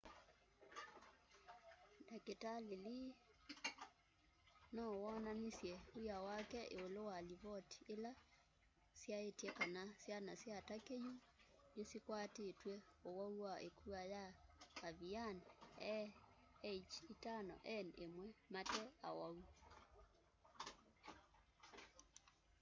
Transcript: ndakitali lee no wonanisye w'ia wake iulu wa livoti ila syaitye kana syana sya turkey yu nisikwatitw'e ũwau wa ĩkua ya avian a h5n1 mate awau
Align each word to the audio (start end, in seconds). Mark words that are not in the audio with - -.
ndakitali 2.01 2.75
lee 2.85 3.09
no 4.75 4.85
wonanisye 5.01 5.73
w'ia 5.95 6.17
wake 6.27 6.61
iulu 6.77 7.01
wa 7.09 7.17
livoti 7.29 7.77
ila 7.93 8.11
syaitye 9.01 9.49
kana 9.57 9.81
syana 10.03 10.33
sya 10.41 10.57
turkey 10.67 10.99
yu 11.05 11.13
nisikwatitw'e 11.75 12.75
ũwau 13.07 13.33
wa 13.45 13.53
ĩkua 13.67 14.01
ya 14.13 14.23
avian 14.87 15.37
a 15.95 15.97
h5n1 16.85 18.07
mate 18.53 18.83
awau 19.07 19.37